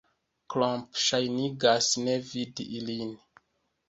[0.53, 3.13] Klomp ŝajnigas ne vidi ilin.